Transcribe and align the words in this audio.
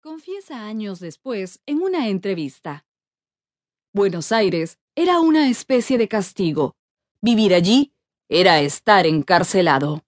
confiesa 0.00 0.64
años 0.64 0.98
después 0.98 1.60
en 1.66 1.82
una 1.82 2.08
entrevista. 2.08 2.86
Buenos 3.92 4.32
Aires 4.32 4.78
era 4.94 5.20
una 5.20 5.50
especie 5.50 5.98
de 5.98 6.08
castigo. 6.08 6.74
Vivir 7.20 7.52
allí 7.52 7.92
era 8.30 8.60
estar 8.60 9.06
encarcelado. 9.06 10.02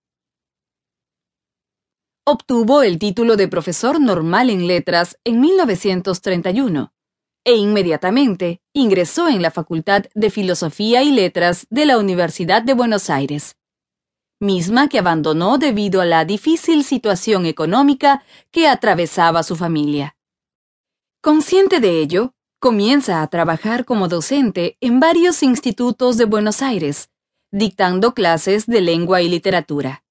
Obtuvo 2.25 2.83
el 2.83 2.99
título 2.99 3.37
de 3.37 3.49
profesor 3.49 4.01
normal 4.01 4.49
en 4.49 4.67
letras 4.67 5.19
en 5.25 5.41
1931 5.41 6.95
e 7.45 7.57
inmediatamente 7.57 8.63
ingresó 8.73 9.29
en 9.29 9.43
la 9.43 9.51
Facultad 9.51 10.05
de 10.15 10.31
Filosofía 10.31 11.03
y 11.03 11.11
Letras 11.11 11.67
de 11.69 11.85
la 11.85 11.99
Universidad 11.99 12.63
de 12.63 12.73
Buenos 12.73 13.11
Aires, 13.11 13.57
misma 14.43 14.89
que 14.89 14.99
abandonó 14.99 15.57
debido 15.57 16.01
a 16.01 16.05
la 16.05 16.25
difícil 16.25 16.85
situación 16.85 17.47
económica 17.47 18.25
que 18.51 18.69
atravesaba 18.69 19.43
su 19.43 19.57
familia. 19.57 20.17
Consciente 21.23 21.79
de 21.79 22.01
ello, 22.01 22.35
comienza 22.59 23.23
a 23.23 23.27
trabajar 23.29 23.85
como 23.85 24.09
docente 24.09 24.77
en 24.81 25.01
varios 25.01 25.43
institutos 25.43 26.17
de 26.17 26.25
Buenos 26.25 26.61
Aires, 26.61 27.11
dictando 27.53 28.15
clases 28.15 28.67
de 28.67 28.81
lengua 28.81 29.23
y 29.23 29.29
literatura. 29.29 30.05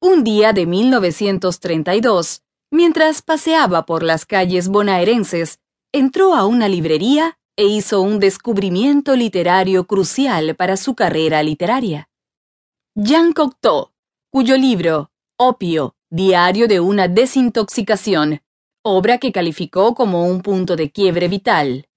Un 0.00 0.24
día 0.24 0.52
de 0.52 0.66
1932, 0.66 2.42
mientras 2.70 3.22
paseaba 3.22 3.86
por 3.86 4.02
las 4.02 4.26
calles 4.26 4.68
bonaerenses, 4.68 5.60
entró 5.92 6.34
a 6.34 6.44
una 6.44 6.68
librería 6.68 7.38
e 7.56 7.66
hizo 7.66 8.02
un 8.02 8.18
descubrimiento 8.18 9.14
literario 9.14 9.86
crucial 9.86 10.56
para 10.56 10.76
su 10.76 10.96
carrera 10.96 11.42
literaria. 11.44 12.08
Jean 12.96 13.32
Cocteau, 13.32 13.90
cuyo 14.30 14.56
libro 14.56 15.10
Opio, 15.36 15.96
Diario 16.10 16.68
de 16.68 16.78
una 16.78 17.08
desintoxicación, 17.08 18.40
obra 18.84 19.18
que 19.18 19.32
calificó 19.32 19.96
como 19.96 20.28
un 20.28 20.42
punto 20.42 20.76
de 20.76 20.92
quiebre 20.92 21.26
vital. 21.26 21.88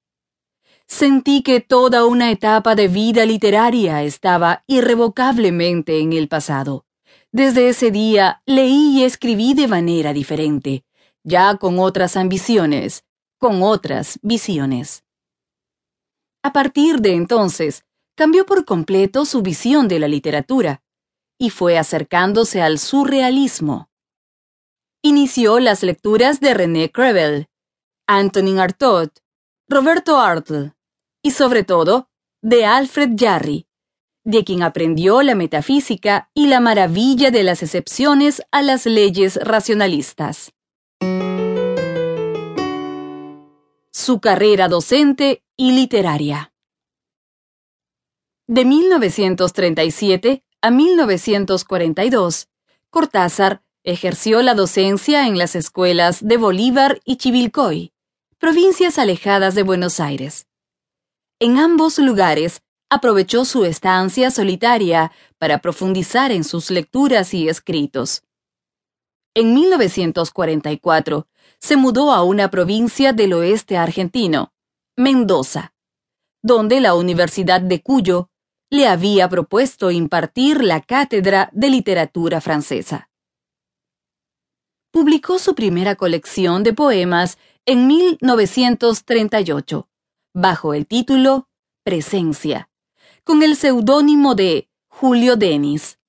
Sentí 0.87 1.43
que 1.43 1.61
toda 1.61 2.07
una 2.07 2.31
etapa 2.31 2.73
de 2.73 2.87
vida 2.87 3.27
literaria 3.27 4.01
estaba 4.01 4.63
irrevocablemente 4.65 5.99
en 5.99 6.13
el 6.13 6.27
pasado. 6.27 6.87
Desde 7.31 7.69
ese 7.69 7.91
día 7.91 8.41
leí 8.47 8.97
y 8.97 9.03
escribí 9.03 9.53
de 9.53 9.67
manera 9.67 10.13
diferente, 10.13 10.83
ya 11.23 11.57
con 11.57 11.77
otras 11.77 12.17
ambiciones, 12.17 13.05
con 13.37 13.61
otras 13.61 14.17
visiones. 14.23 15.03
A 16.41 16.51
partir 16.51 17.01
de 17.01 17.13
entonces, 17.13 17.85
cambió 18.15 18.47
por 18.47 18.65
completo 18.65 19.25
su 19.25 19.43
visión 19.43 19.87
de 19.87 19.99
la 19.99 20.07
literatura 20.07 20.81
y 21.37 21.49
fue 21.49 21.77
acercándose 21.77 22.61
al 22.61 22.79
surrealismo. 22.79 23.89
Inició 25.01 25.59
las 25.59 25.83
lecturas 25.83 26.39
de 26.39 26.53
René 26.53 26.91
Crevel, 26.91 27.47
Antonin 28.07 28.59
Artaud, 28.59 29.09
Roberto 29.67 30.19
Arlt 30.19 30.73
y 31.21 31.31
sobre 31.31 31.63
todo 31.63 32.09
de 32.41 32.65
Alfred 32.65 33.11
Jarry, 33.17 33.67
de 34.23 34.43
quien 34.43 34.63
aprendió 34.63 35.21
la 35.21 35.35
metafísica 35.35 36.29
y 36.33 36.47
la 36.47 36.59
maravilla 36.59 37.31
de 37.31 37.43
las 37.43 37.63
excepciones 37.63 38.41
a 38.51 38.61
las 38.61 38.85
leyes 38.85 39.39
racionalistas. 39.41 40.53
su 44.07 44.21
carrera 44.21 44.69
docente 44.69 45.43
y 45.57 45.71
literaria. 45.71 46.53
De 48.47 48.63
1937 48.63 50.45
a 50.67 50.69
1942, 50.69 52.49
Cortázar 52.89 53.63
ejerció 53.85 54.41
la 54.41 54.53
docencia 54.53 55.25
en 55.25 55.37
las 55.37 55.55
escuelas 55.55 56.27
de 56.27 56.35
Bolívar 56.35 56.99
y 57.05 57.15
Chivilcoy, 57.15 57.93
provincias 58.37 58.99
alejadas 58.99 59.55
de 59.55 59.63
Buenos 59.63 60.01
Aires. 60.01 60.45
En 61.39 61.57
ambos 61.57 61.99
lugares 61.99 62.63
aprovechó 62.89 63.45
su 63.45 63.63
estancia 63.63 64.29
solitaria 64.29 65.13
para 65.37 65.59
profundizar 65.59 66.33
en 66.33 66.43
sus 66.43 66.69
lecturas 66.69 67.33
y 67.33 67.47
escritos. 67.47 68.23
En 69.35 69.53
1944 69.53 71.27
se 71.61 71.77
mudó 71.77 72.11
a 72.11 72.23
una 72.23 72.49
provincia 72.49 73.13
del 73.13 73.31
oeste 73.31 73.77
argentino, 73.77 74.51
Mendoza, 74.97 75.73
donde 76.41 76.81
la 76.81 76.93
Universidad 76.93 77.61
de 77.61 77.81
Cuyo 77.81 78.31
le 78.69 78.87
había 78.87 79.29
propuesto 79.29 79.91
impartir 79.91 80.63
la 80.63 80.81
cátedra 80.81 81.49
de 81.53 81.69
literatura 81.69 82.41
francesa. 82.41 83.09
Publicó 84.91 85.39
su 85.39 85.55
primera 85.55 85.95
colección 85.95 86.63
de 86.63 86.73
poemas 86.73 87.37
en 87.65 87.87
1938, 87.87 89.87
bajo 90.33 90.73
el 90.73 90.87
título 90.87 91.47
Presencia, 91.83 92.69
con 93.23 93.43
el 93.43 93.55
seudónimo 93.55 94.35
de 94.35 94.69
Julio 94.87 95.35
Denis. 95.35 95.99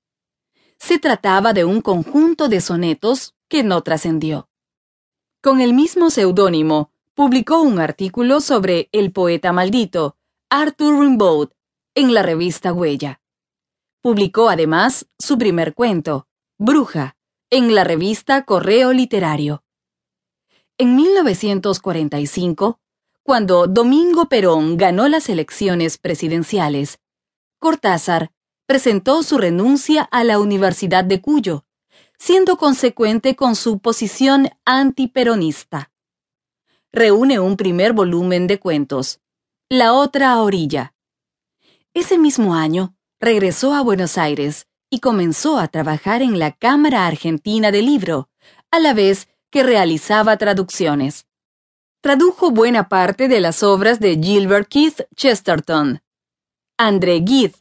Se 0.77 0.99
trataba 0.99 1.53
de 1.53 1.65
un 1.65 1.81
conjunto 1.81 2.49
de 2.49 2.61
sonetos 2.61 3.35
que 3.47 3.63
no 3.63 3.81
trascendió. 3.81 4.49
Con 5.41 5.61
el 5.61 5.73
mismo 5.73 6.09
seudónimo, 6.09 6.91
publicó 7.13 7.61
un 7.61 7.79
artículo 7.79 8.41
sobre 8.41 8.89
el 8.91 9.11
poeta 9.11 9.51
maldito, 9.51 10.17
Arthur 10.49 10.99
Rimbaud, 10.99 11.49
en 11.99 12.13
la 12.13 12.23
revista 12.23 12.71
Huella. 12.71 13.19
Publicó 14.01 14.47
además 14.47 15.05
su 15.19 15.37
primer 15.37 15.73
cuento, 15.73 16.29
Bruja, 16.57 17.17
en 17.49 17.75
la 17.75 17.83
revista 17.83 18.45
Correo 18.45 18.93
Literario. 18.93 19.65
En 20.77 20.95
1945, 20.95 22.79
cuando 23.21 23.67
Domingo 23.67 24.29
Perón 24.29 24.77
ganó 24.77 25.09
las 25.09 25.27
elecciones 25.27 25.97
presidenciales, 25.97 27.01
Cortázar 27.59 28.31
presentó 28.65 29.21
su 29.21 29.37
renuncia 29.37 30.03
a 30.03 30.23
la 30.23 30.39
Universidad 30.39 31.03
de 31.03 31.19
Cuyo, 31.19 31.65
siendo 32.17 32.55
consecuente 32.55 33.35
con 33.35 33.57
su 33.57 33.79
posición 33.79 34.51
antiperonista. 34.63 35.91
Reúne 36.93 37.41
un 37.41 37.57
primer 37.57 37.91
volumen 37.91 38.47
de 38.47 38.57
cuentos, 38.57 39.19
La 39.67 39.91
otra 39.91 40.41
orilla. 40.41 40.93
Ese 41.93 42.17
mismo 42.17 42.53
año, 42.55 42.95
regresó 43.19 43.73
a 43.73 43.81
Buenos 43.81 44.17
Aires 44.17 44.67
y 44.89 44.99
comenzó 44.99 45.59
a 45.59 45.67
trabajar 45.67 46.21
en 46.21 46.39
la 46.39 46.51
Cámara 46.51 47.07
Argentina 47.07 47.71
del 47.71 47.85
Libro, 47.85 48.29
a 48.71 48.79
la 48.79 48.93
vez 48.93 49.27
que 49.51 49.63
realizaba 49.63 50.37
traducciones. 50.37 51.27
Tradujo 52.01 52.51
buena 52.51 52.87
parte 52.87 53.27
de 53.27 53.41
las 53.41 53.63
obras 53.63 53.99
de 53.99 54.15
Gilbert 54.21 54.69
Keith 54.69 55.01
Chesterton, 55.15 56.01
André 56.77 57.23
Gide, 57.25 57.55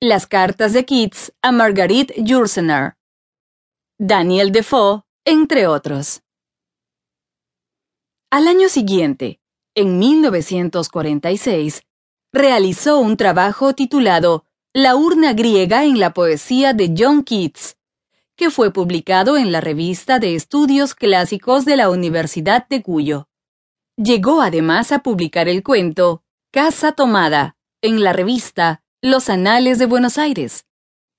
las 0.00 0.26
cartas 0.26 0.72
de 0.72 0.84
Keats 0.84 1.32
a 1.42 1.50
Marguerite 1.50 2.14
Yourcenar, 2.18 2.96
Daniel 3.98 4.52
Defoe, 4.52 5.02
entre 5.24 5.66
otros. 5.66 6.22
Al 8.30 8.46
año 8.46 8.68
siguiente, 8.68 9.40
en 9.74 9.98
1946, 9.98 11.82
realizó 12.32 12.98
un 12.98 13.16
trabajo 13.16 13.74
titulado 13.74 14.44
La 14.72 14.94
urna 14.94 15.32
griega 15.32 15.84
en 15.84 15.98
la 15.98 16.14
poesía 16.14 16.72
de 16.72 16.94
John 16.96 17.24
Keats, 17.24 17.76
que 18.36 18.50
fue 18.50 18.72
publicado 18.72 19.36
en 19.36 19.52
la 19.52 19.60
revista 19.60 20.18
de 20.18 20.34
estudios 20.34 20.94
clásicos 20.94 21.64
de 21.64 21.76
la 21.76 21.90
Universidad 21.90 22.66
de 22.68 22.82
Cuyo. 22.82 23.28
Llegó 23.96 24.40
además 24.40 24.92
a 24.92 25.00
publicar 25.00 25.48
el 25.48 25.62
cuento 25.62 26.22
Casa 26.50 26.92
Tomada 26.92 27.56
en 27.82 28.02
la 28.02 28.12
revista 28.12 28.82
los 29.02 29.28
Anales 29.28 29.78
de 29.78 29.86
Buenos 29.86 30.18
Aires, 30.18 30.66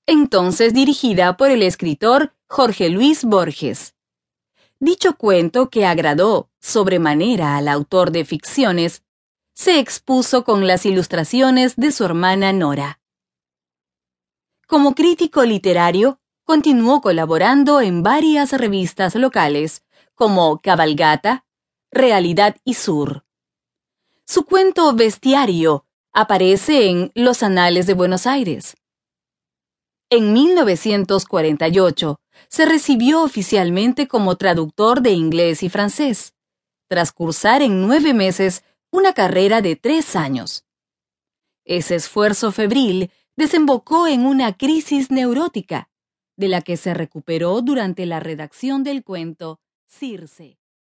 entonces 0.06 0.72
dirigida 0.72 1.36
por 1.36 1.50
el 1.50 1.62
escritor 1.62 2.34
Jorge 2.48 2.88
Luis 2.90 3.24
Borges. 3.24 3.94
Dicho 4.78 5.16
cuento, 5.16 5.68
que 5.68 5.86
agradó 5.86 6.50
sobremanera 6.60 7.56
al 7.56 7.68
autor 7.68 8.10
de 8.10 8.24
ficciones, 8.24 9.02
se 9.54 9.78
expuso 9.78 10.44
con 10.44 10.66
las 10.66 10.86
ilustraciones 10.86 11.76
de 11.76 11.92
su 11.92 12.04
hermana 12.04 12.52
Nora. 12.52 13.00
Como 14.66 14.94
crítico 14.94 15.44
literario, 15.44 16.20
continuó 16.44 17.00
colaborando 17.00 17.80
en 17.80 18.02
varias 18.02 18.52
revistas 18.52 19.14
locales, 19.14 19.84
como 20.14 20.60
Cabalgata, 20.60 21.44
Realidad 21.90 22.56
y 22.64 22.74
Sur. 22.74 23.24
Su 24.26 24.44
cuento 24.44 24.92
Bestiario 24.94 25.86
aparece 26.12 26.88
en 26.88 27.12
Los 27.14 27.42
Anales 27.42 27.86
de 27.86 27.94
Buenos 27.94 28.26
Aires. 28.26 28.76
En 30.10 30.32
1948 30.32 32.20
se 32.48 32.66
recibió 32.66 33.22
oficialmente 33.22 34.08
como 34.08 34.36
traductor 34.36 35.00
de 35.00 35.12
inglés 35.12 35.62
y 35.62 35.68
francés, 35.68 36.34
tras 36.88 37.12
cursar 37.12 37.62
en 37.62 37.86
nueve 37.86 38.12
meses 38.14 38.64
una 38.92 39.14
carrera 39.14 39.62
de 39.62 39.74
tres 39.74 40.14
años. 40.14 40.66
Ese 41.64 41.94
esfuerzo 41.94 42.52
febril 42.52 43.10
desembocó 43.36 44.06
en 44.06 44.26
una 44.26 44.56
crisis 44.56 45.10
neurótica, 45.10 45.88
de 46.36 46.48
la 46.48 46.60
que 46.60 46.76
se 46.76 46.92
recuperó 46.92 47.62
durante 47.62 48.04
la 48.04 48.20
redacción 48.20 48.84
del 48.84 49.02
cuento 49.02 49.60
Circe. 49.86 50.58